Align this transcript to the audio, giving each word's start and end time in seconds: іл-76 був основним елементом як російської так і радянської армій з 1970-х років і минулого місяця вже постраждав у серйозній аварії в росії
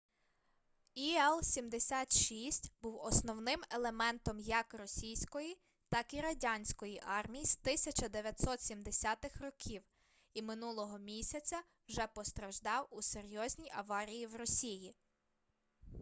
іл-76 0.95 2.71
був 2.81 2.97
основним 3.01 3.63
елементом 3.69 4.39
як 4.39 4.73
російської 4.73 5.57
так 5.89 6.13
і 6.13 6.21
радянської 6.21 7.01
армій 7.05 7.45
з 7.45 7.59
1970-х 7.65 9.39
років 9.41 9.83
і 10.33 10.41
минулого 10.41 10.97
місяця 10.97 11.61
вже 11.89 12.07
постраждав 12.07 12.87
у 12.91 13.01
серйозній 13.01 13.71
аварії 13.75 14.27
в 14.27 14.35
росії 14.35 14.95